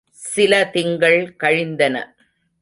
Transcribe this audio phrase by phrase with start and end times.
[0.09, 1.95] சில திங்கள் கழிந்தன.